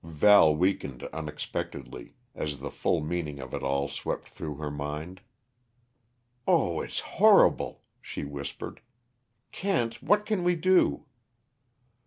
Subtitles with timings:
[0.03, 5.21] Val weakened unexpectedly, as the full meaning of it all swept through her mind.
[6.47, 8.81] "Oh, it's horrible!" she whispered.
[9.51, 11.05] "Kent, what can we do?"